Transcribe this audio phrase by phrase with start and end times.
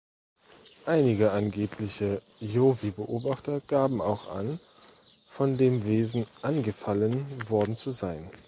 [0.87, 4.59] Einige angebliche Yowie-Beobachter gaben auch an,
[5.27, 8.27] von dem Wesen angefallen worden zu sein.